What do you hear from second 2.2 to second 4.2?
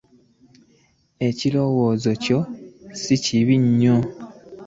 kyo si kibi nnyo.